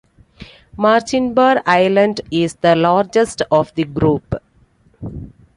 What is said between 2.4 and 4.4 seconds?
the largest of the group.